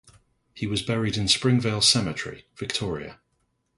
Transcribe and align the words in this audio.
He 0.55 0.65
was 0.65 0.81
buried 0.81 1.15
in 1.15 1.27
Springvale 1.27 1.79
Cemetery, 1.81 2.47
Victoria. 2.55 3.19